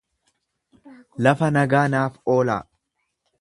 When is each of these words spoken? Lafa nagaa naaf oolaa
Lafa 1.27 1.49
nagaa 1.59 1.83
naaf 1.97 2.19
oolaa 2.37 2.61